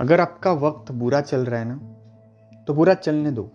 [0.00, 1.76] अगर आपका वक्त बुरा चल रहा है ना
[2.66, 3.50] तो बुरा चलने दो।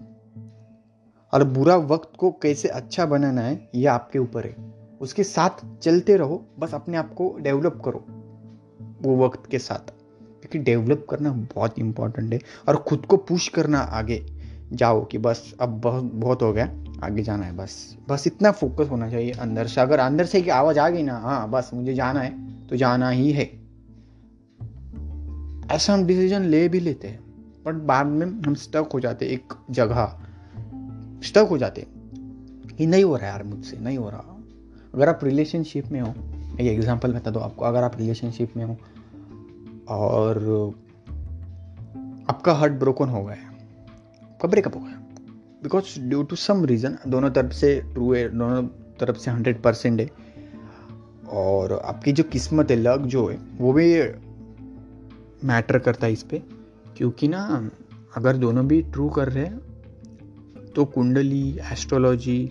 [1.33, 4.55] और बुरा वक्त को कैसे अच्छा बनाना है, ये आपके ऊपर है।
[5.01, 8.05] उसके साथ चलते रहो, बस अपने आप को डेवलप करो
[9.01, 12.39] वो वक्त के साथ। क्योंकि डेवलप करना बहुत इंपॉर्टेंट है।
[12.69, 14.25] और खुद को पुश करना आगे
[14.71, 18.87] जाओ कि बस अब बहुत बहुत हो गया, आगे जाना है बस। बस इतना फोकस
[18.91, 21.93] होना चाहिए अंदर से। अगर अंदर से की आवाज़ आ गई ना हाँ बस मुझे
[21.93, 23.64] जाना है तो जाना ही है।
[25.71, 27.19] ऐसा हम डिसीज़न ले भी लेते हैं
[27.65, 30.17] बट बाद में हम स्टक हो जाते एक जगह।
[31.23, 31.87] स्टक हो जाते
[32.81, 34.37] ये नहीं हो रहा यार मुझसे, नहीं हो रहा।
[34.93, 36.09] अगर आप रिलेशनशिप में हो,
[36.53, 38.77] एक एग्जांपल बता दो आपको, अगर आप रिलेशनशिप में हो
[39.89, 40.73] और
[42.29, 43.49] आपका हार्ट ब्रोकन हो गया,
[44.23, 45.01] आपका ब्रेकअप हो गया
[45.63, 48.63] because due to some reason दोनों तरफ़ से ट्रू है, दोनों
[48.99, 50.09] तरफ़ से हंड्रेड परसेंट है,
[51.29, 53.91] और आपकी जो किस्मत है लक जो है, वो भी
[55.45, 56.41] मैटर करता है इस पर
[56.97, 57.69] क्योंकि ना,
[58.15, 62.41] अगर दोनों भी ट्रू कर रहे हैं तो कुंडली एस्ट्रोलॉजी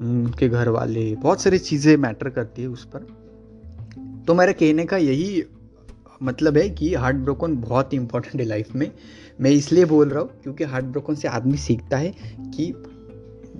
[0.00, 3.06] उनके घर वाले बहुत सारी चीज़ें मैटर करती है उस पर।
[4.26, 5.44] तो मेरा कहने का यही
[6.22, 8.90] मतलब है कि हार्ट ब्रोकन बहुत इंपॉर्टेंट है लाइफ में।
[9.40, 12.14] मैं इसलिए बोल रहा हूँ क्योंकि हार्ट ब्रोकन से आदमी सीखता है
[12.54, 12.70] कि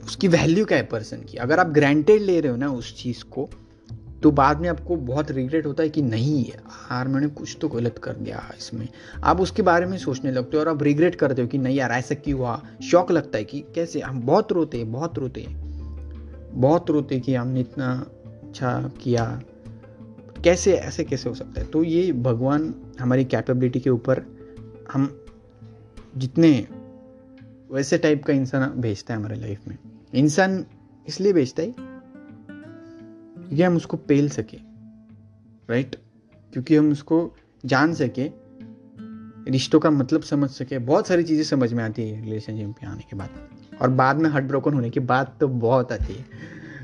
[0.04, 3.24] उसकी वैल्यू क्या है पर्सन की। अगर आप ग्रांटेड ले रहे हो ना उस चीज़
[3.24, 3.48] को
[4.22, 7.98] तो बाद में आपको बहुत रिग्रेट होता है कि नहीं यार, मैंने कुछ तो गलत
[7.98, 8.88] कर दिया इसमें।
[9.24, 11.90] आप उसके बारे में सोचने लगते हो और आप रिग्रेट करते हो कि नहीं यार,
[11.90, 12.62] ऐसा क्यों हुआ?
[12.90, 15.70] शौक लगता है कि कैसे हम बहुत रोते हैं, बहुत रोते हैं।
[16.60, 19.42] बहुत रोते कि हमने इतना अच्छा किया।
[20.44, 21.66] कैसे, ऐसे कैसे हो सकता है?
[21.66, 24.22] तो ये भगवान हमारी कैपेबिलिटी के ऊपर
[24.92, 25.24] हम
[26.16, 26.68] जितने
[27.72, 29.78] वैसे टाइप का इंसान भेजता है हमारे लाइफ में।
[30.14, 30.64] इंसान
[31.08, 31.89] इसलिए भेजता है
[33.50, 34.56] क्योंकि हम उसको पेल सके
[35.70, 35.96] राइट
[36.52, 38.30] क्योंकि हम उसको जान सके,
[39.50, 43.02] रिश्तों का मतलब समझ सके। बहुत सारी चीज़ें समझ में आती है रिलेशनशिप में आने
[43.02, 43.28] के बाद।
[43.82, 46.24] और बाद में हार्ट ब्रोकन होने के बाद तो बहुत आती है।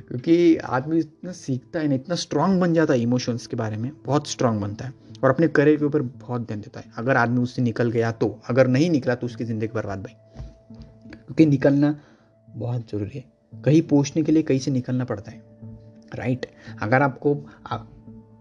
[0.09, 3.91] क्योंकि आदमी इतना सीखता है ना, इतना स्ट्रांग बन जाता है इमोशंस के बारे में,
[4.07, 4.93] बहुत स्ट्रांग बनता है।
[5.25, 8.41] और अपने करियर के ऊपर बहुत ध्यान देता है। अगर आदमी उससे निकल गया तो
[8.49, 10.43] अगर नहीं निकला तो उसकी ज़िंदगी बर्बाद भाई।
[11.13, 12.01] क्योंकि निकलना
[12.51, 13.25] बहुत ज़रूरी है।
[13.63, 15.56] कहीं पहुँचने के लिए कहीं से निकलना पड़ता है।
[16.15, 16.47] राइट?
[16.83, 17.37] अगर आपको,
[17.71, 17.91] आप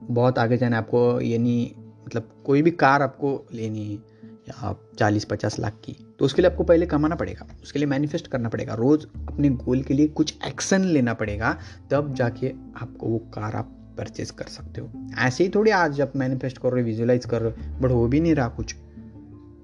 [0.03, 4.15] बहुत आगे जाना आपको यानी मतलब कोई भी कार आपको लेनी है,
[4.49, 8.27] या चालीस, पचास लाख की तो उसके लिए आपको पहले कमाना पड़ेगा। उसके लिए मैनिफेस्ट
[8.27, 11.57] करना पड़ेगा। रोज़ अपने गोल के लिए कुछ एक्शन लेना पड़ेगा,
[11.91, 12.49] तब जाके
[12.81, 14.89] आपको वो कार आप परचेज कर सकते हो।
[15.19, 18.07] ऐसे ही थोड़ी आज आप मैनिफेस्ट कर रहे हो विजुलाइज कर रहे हो बट हो
[18.07, 18.75] भी नहीं रहा कुछ।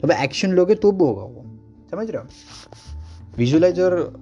[0.01, 1.45] तो एक्शन लोगे तो भी होगा वो।
[1.91, 2.27] समझ रहे हो?
[3.37, 4.19] विजुलाइज और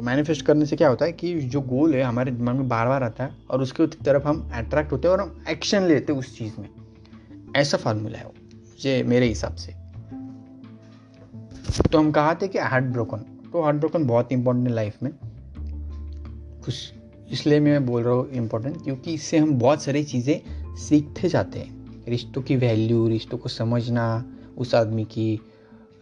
[0.00, 3.02] मैनिफेस्ट करने से क्या होता है कि जो गोल है, हमारे दिमाग में बार बार
[3.02, 6.36] आता है और उसके तरफ़ हम अट्रैक्ट होते हैं और हम एक्शन लेते हैं उस
[6.38, 6.68] चीज़ में।
[7.56, 8.34] ऐसा फार्मूला है वो,
[8.80, 9.72] ये मेरे हिसाब से।
[11.92, 13.18] तो हम कहा थे कि हार्ट ब्रोकन
[13.52, 15.12] तो हार्ट ब्रोकन बहुत इंपॉर्टेंट है लाइफ में।
[16.64, 16.92] कुछ
[17.30, 22.04] इसलिए मैं बोल रहा हूँ इम्पोर्टेंट क्योंकि इससे हम बहुत सारी चीज़ें सीखते जाते हैं।
[22.08, 24.24] रिश्तों की वैल्यू रिश्तों को समझना,
[24.58, 25.40] उस आदमी की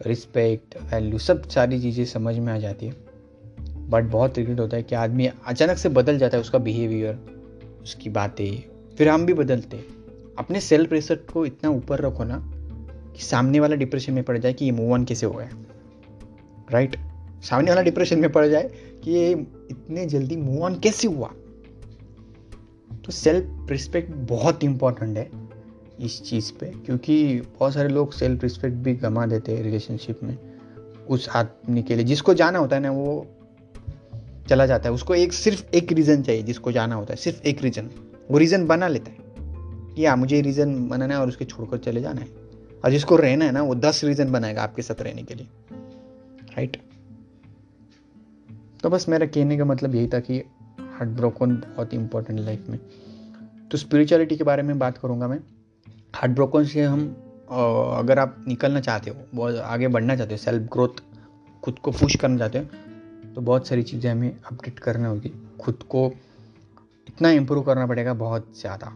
[0.07, 3.06] रिस्पेक्ट वैल्यू सब सारी चीज़ें समझ में आ जाती है।
[3.89, 7.19] बट बहुत रिग्रेट होता है कि आदमी अचानक से बदल जाता है उसका बिहेवियर
[7.83, 8.63] उसकी बातें।
[8.97, 9.77] फिर हम भी बदलते।
[10.39, 12.53] अपने सेल्फ रिसर्च को इतना ऊपर रखो ना
[13.15, 15.49] कि सामने वाला डिप्रेशन में पड़ जाए कि ये मूव ऑन कैसे हो गया।
[16.71, 16.95] राइट
[17.43, 18.71] सामने वाला डिप्रेशन में पड़ जाए
[19.03, 19.31] कि ये
[19.71, 21.31] इतने जल्दी मूव ऑन कैसे हुआ।
[23.05, 25.29] तो सेल्फ रिस्पेक्ट बहुत इंपॉर्टेंट है
[25.99, 30.37] इस चीज़ पे, क्योंकि बहुत सारे लोग सेल्फ रिस्पेक्ट भी गमा देते हैं रिलेशनशिप में।
[31.09, 33.27] उस आदमी के लिए, जिसको जाना होता है ना, वो
[34.49, 37.61] चला जाता है। उसको एक सिर्फ़ एक रीज़न चाहिए जिसको जाना होता है। सिर्फ़ एक
[37.61, 37.89] रीज़न
[38.31, 39.17] वो रीज़न बना लेता है
[39.95, 42.27] कि हाँ मुझे रीज़न बनाना है और उसके छोड़कर चले जाना है।
[42.85, 45.47] और जिसको रहना है ना, वो दस रीज़न बनाएगा आपके साथ रहने के लिए।
[46.49, 46.81] राइट
[48.83, 50.37] तो बस मेरा कहने का मतलब यही था कि
[50.79, 52.79] हार्ट ब्रोकन बहुत इंपॉर्टेंट लाइफ में।
[53.71, 55.39] तो स्पिरिचुअलिटी के बारे में बात करूँगा मैं।
[56.15, 57.07] हार्ट ब्रोकन से हम
[57.49, 61.01] अगर आप निकलना चाहते हो, बहुत आगे बढ़ना चाहते हो सेल्फ ग्रोथ
[61.63, 62.86] खुद को पुश करना चाहते हो
[63.37, 65.31] तो बहुत सारी चीज़ें हमें अपडेट करना होगी।
[65.61, 66.05] खुद को
[67.07, 68.87] इतना इम्प्रूव करना पड़ेगा बहुत ज़्यादा।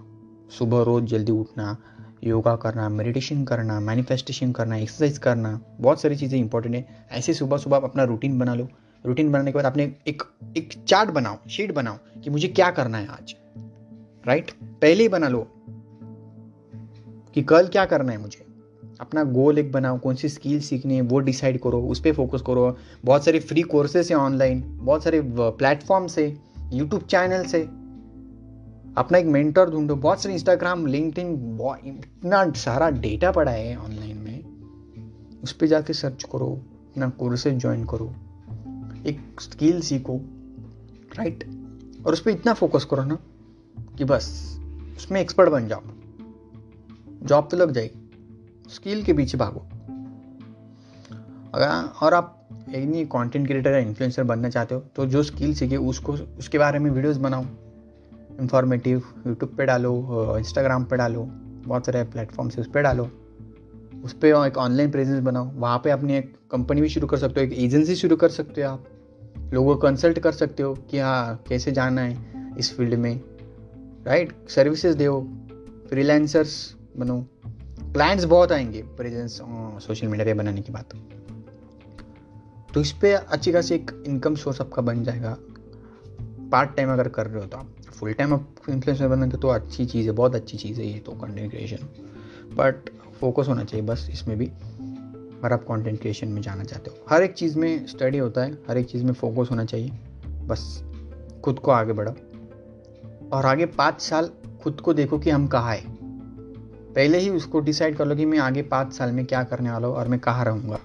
[0.50, 1.76] सुबह रोज़ जल्दी उठना,
[2.24, 7.58] योगा करना मेडिटेशन करना मैनिफेस्टेशन करना एक्सरसाइज करना, बहुत सारी चीज़ें इंपॉर्टेंट है। ऐसे सुबह
[7.58, 8.68] सुबह आप अपना रूटीन बना लो।
[9.06, 10.24] रूटीन बनाने के बाद आपने एक
[10.58, 13.36] एक चार्ट बनाओ शीट बनाओ कि मुझे क्या करना है आज।
[14.28, 14.52] राइट
[14.82, 15.48] पहले ही बना लो
[17.36, 18.46] कि कल क्या करना है मुझे।
[19.02, 22.42] अपना गोल एक बनाओ, कौन सी स्किल सीखनी है, वो डिसाइड करो, उस पर फोकस
[22.48, 22.76] करो।
[23.06, 26.28] बहुत सारे फ्री कोर्सेस हैं ऑनलाइन बहुत सारे प्लेटफॉर्म्स है
[26.74, 27.62] यूट्यूब चैनल से
[28.98, 31.34] अपना एक मेंटर ढूंढो, बहुत सारे इंस्टाग्राम लिंक्डइन
[31.86, 36.60] इतना सारा डेटा पड़ा है ऑनलाइन में। उस पर जाके सर्च करो,
[36.92, 38.14] अपना कोर्सेज ज्वाइन करो।
[39.06, 40.20] एक स्किल सीखो
[41.18, 41.44] राइट
[42.06, 43.18] और उस पर इतना फोकस करो ना
[43.98, 44.28] कि बस,
[44.98, 45.82] उसमें एक्सपर्ट बन जाओ।
[47.24, 48.01] जॉब तो लग जाएगी।
[48.72, 49.66] स्किल के पीछे भागो।
[51.54, 52.38] अगर और आप
[52.70, 56.80] नहीं कंटेंट क्रिएटर या इन्फ्लुएंसर बनना चाहते हो तो जो स्किल सीखे, उसको उसके बारे
[56.80, 57.46] में वीडियोस बनाओ।
[58.42, 61.24] इंफॉर्मेटिव यूट्यूब पे डालो इंस्टाग्राम पे डालो,
[61.66, 63.10] बहुत सारे प्लेटफॉर्म से उस पर डालो।
[64.04, 67.40] उस पर एक ऑनलाइन प्रेजेंस बनाओ। वहाँ पे अपनी एक कंपनी भी शुरू कर सकते
[67.40, 68.86] हो, एक एजेंसी शुरू कर सकते हो आप।
[69.54, 73.22] लोगों को कंसल्ट कर सकते हो कि हाँ कैसे जाना है इस फ़ील्ड में?
[74.06, 75.22] राइट सर्विसेज़ दो।
[75.90, 77.26] फ्रीलांसर्स बनो।
[77.94, 79.38] क्लाइंट्स बहुत आएँगे प्रेजेंस
[79.84, 80.94] सोशल मीडिया पे बनाने की बात
[82.74, 85.36] तो। इस पर अच्छी खासी एक इनकम सोर्स आपका बन जाएगा।
[86.52, 89.86] पार्ट टाइम अगर कर रहे हो तो आप फुल टाइम आप इन्फ्लुएंसर बनते तो अच्छी
[89.86, 91.86] चीज़ है, बहुत अच्छी चीज़ है ये तो कंटेंट क्रिएशन
[92.56, 92.90] बट
[93.20, 97.24] फोकस होना चाहिए बस इसमें भी, अगर आप कंटेंट क्रिएशन में जाना चाहते हो। हर
[97.24, 99.92] एक चीज़ में स्टडी होता है, हर एक चीज़ में फोकस होना चाहिए,
[100.46, 100.84] बस
[101.44, 102.16] खुद को आगे बढ़ाओ।
[103.30, 104.32] और आगे पाँच साल
[104.64, 105.91] खुद को देखो कि हम कहाँ है।
[106.96, 109.88] पहले ही उसको डिसाइड कर लो कि मैं आगे पाँच साल में क्या करने वाला
[109.88, 110.80] हूँ और मैं कहाँ रहूँगा।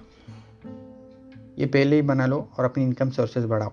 [1.59, 3.71] ये पहले ही बना लो और अपनी इनकम सोर्सेज बढ़ाओ।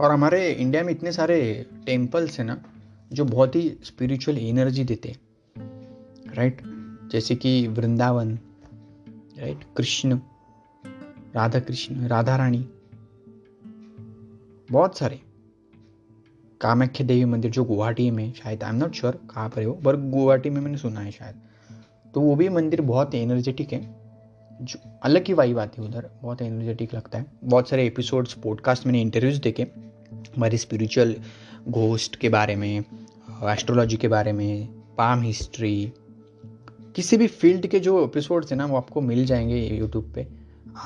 [0.00, 2.62] और हमारे इंडिया में इतने सारे टेम्पल्स हैं ना,
[3.12, 5.18] जो बहुत ही स्पिरिचुअल एनर्जी देते हैं।
[6.34, 6.62] राइट
[7.12, 8.38] जैसे कि वृंदावन
[9.38, 10.20] राइट कृष्ण,
[11.34, 12.68] राधा कृष्ण, राधा रानी,
[14.70, 15.20] बहुत सारे।
[16.60, 19.74] कामाख्या देवी मंदिर जो गुवाहाटी में शायद आई एम नॉट श्योर कहाँ पर है वो,
[19.74, 21.34] पर गुवाहाटी में मैंने सुना है शायद।
[22.14, 23.80] तो वो भी मंदिर बहुत एनर्जेटिक है,
[24.62, 28.86] जो अलग ही वाइब आती है उधर, बहुत एनर्जेटिक लगता है। बहुत सारे एपिसोड्स पॉडकास्ट
[28.86, 29.62] मैंने इंटरव्यूज़ देखे,
[30.36, 31.14] हमारे स्पिरिचुअल
[31.68, 32.78] घोस्ट के बारे में
[33.44, 34.66] एस्ट्रोलॉजी के बारे में
[34.98, 35.92] पाम हिस्ट्री
[36.96, 40.26] किसी भी फ़ील्ड के जो एपिसोड्स हैं ना, वो आपको मिल जाएँगे यूट्यूब पे।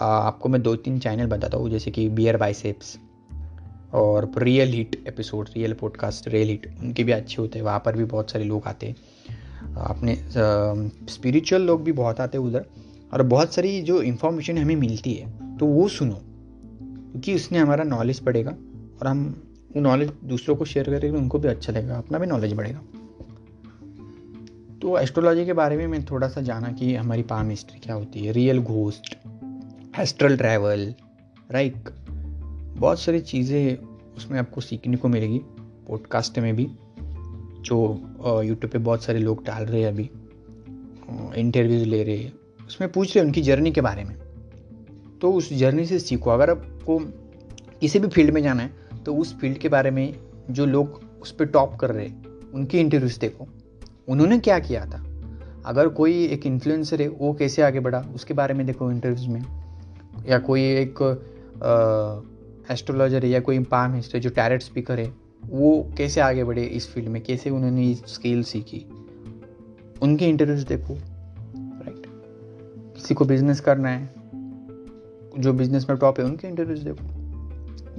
[0.00, 2.98] आपको मैं दो तीन चैनल बताता हूँ, जैसे कि बियर बाइसेप्स
[3.92, 7.96] और real hit episode real podcast real hit उनके भी अच्छे होते हैं, वहाँ पर
[7.96, 8.96] भी बहुत सारे लोग आते हैं।
[9.76, 10.16] अपने
[11.10, 12.64] स्पिरिचुअल लोग भी बहुत आते हैं उधर,
[13.12, 18.20] और बहुत सारी जो इन्फॉर्मेशन हमें मिलती है तो वो सुनो, क्योंकि उसने हमारा नॉलेज
[18.24, 19.24] बढ़ेगा, और हम
[19.76, 22.80] वो नॉलेज दूसरों को शेयर करेंगे, उनको भी अच्छा लगेगा, अपना भी नॉलेज बढ़ेगा।
[24.82, 28.24] तो एस्ट्रोलॉजी के बारे में मैं थोड़ा सा जाना कि हमारी पाम हिस्ट्री क्या होती
[28.24, 29.16] है real ghost
[29.98, 30.94] astral travel
[31.50, 31.88] right
[32.82, 33.76] बहुत सारी चीज़ें
[34.16, 35.38] उसमें आपको सीखने को मिलेगी
[35.88, 36.66] पॉडकास्ट में भी,
[37.60, 37.82] जो
[38.44, 40.10] यूट्यूब पे बहुत सारे लोग डाल रहे हैं अभी
[41.40, 42.32] इंटरव्यूज़ ले रहे हैं,
[42.66, 44.16] उसमें पूछ रहे हैं उनकी जर्नी के बारे में।
[45.20, 46.98] तो उस जर्नी से सीखो। अगर आपको
[47.80, 48.70] किसी भी फ़ील्ड में जाना है
[49.04, 50.14] तो उस फ़ील्ड के बारे में
[50.50, 53.48] जो लोग उस पर टॉप कर रहे हैं, उनकी इंटरव्यूज़ देखो।
[54.08, 55.04] उन्होंने क्या किया था?
[55.66, 58.04] अगर कोई एक इन्फ्लुएंसर है, वो कैसे आगे बढ़ा?
[58.14, 59.42] उसके बारे में देखो इंटरव्यूज़ में।
[60.28, 60.98] या कोई एक
[62.70, 65.14] एस्ट्रोलॉजर है या कोई पाम हिस्टर जो टैरेट स्पीकर है,
[65.46, 67.22] वो कैसे आगे बढ़े इस फ़ील्ड में?
[67.22, 68.86] कैसे उन्होंने स्किल सीखी?
[70.02, 70.94] उनके इंटरव्यूज़ देखो
[71.56, 72.02] राइट
[72.96, 74.14] किसी को बिज़नेस करना है,
[75.38, 77.22] जो बिज़नेस में टॉप है, उनके इंटरव्यूज़ देखो।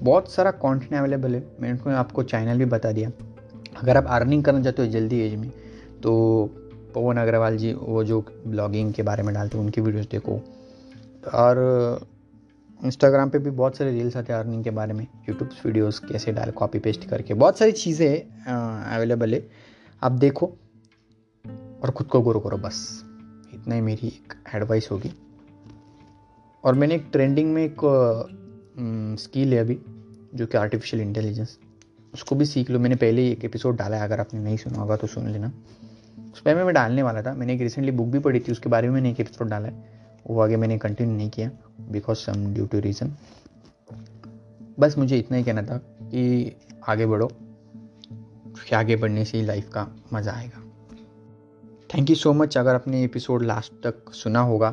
[0.04, 3.12] बहुत सारा कंटेंट अवेलेबल है। मैंने आपको चैनल भी बता दिया।
[3.82, 5.52] अगर आप अर्निंग करना चाहते हो जल्दी एज में
[6.04, 6.46] तो
[6.96, 10.34] पवन अग्रवाल जी, वो जो ब्लॉगिंग के बारे में डालते हैं, उनकी वीडियोस देखो।
[11.34, 11.56] और
[12.84, 16.32] इंस्टाग्राम पे भी बहुत सारे रील्स आते हैं अर्निंग के बारे में यूट्यूब वीडियोस कैसे
[16.34, 18.44] डाल कॉपी पेस्ट करके, बहुत सारी चीज़ें
[18.96, 19.48] अवेलेबल है।
[20.02, 20.46] आप देखो
[21.84, 22.84] और ख़ुद को ग्रो करो बस।
[23.54, 25.12] इतना ही मेरी एक एडवाइस होगी।
[26.64, 27.82] और मैंने एक ट्रेंडिंग में एक
[29.20, 29.80] स्किल है अभी,
[30.36, 31.58] जो कि आर्टिफिशियल इंटेलिजेंस
[32.14, 34.80] उसको भी सीख लो। मैंने पहले ही एक एपिसोड डाला है, अगर आपने नहीं सुना
[34.80, 35.52] होगा तो सुन लेना।
[36.34, 38.88] उस पर मैं डालने वाला था। मैंने एक रिसेंटली बुक भी पढ़ी थी, उसके बारे
[38.88, 41.50] में मैंने एक एपिसोड डाला है। वो आगे मैंने कंटिन्यू नहीं किया
[41.92, 43.16] because some due to reason
[44.80, 46.56] बस मुझे इतना ही कहना था कि
[46.90, 47.32] आगे बढ़ो
[48.74, 50.62] आगे बढ़ने से ही लाइफ का मज़ा आएगा।
[51.90, 54.68] थैंक यू सो मच अगर आपने एपिसोड लास्ट तक सुना होगा,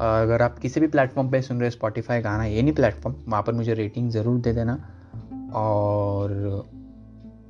[0.00, 3.52] अगर आप किसी भी प्लेटफॉर्म पे सुन रहे हो स्पॉटीफाई गाना नहीं प्लेटफॉर्म वहाँ पर
[3.52, 4.74] मुझे रेटिंग ज़रूर दे देना
[5.54, 6.64] और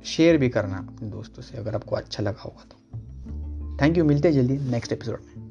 [0.05, 4.27] शेयर भी करना अपने दोस्तों से, अगर आपको अच्छा लगा होगा तो। थैंक यू मिलते
[4.27, 5.42] हैं जल्दी नेक्स्ट एपिसोड में।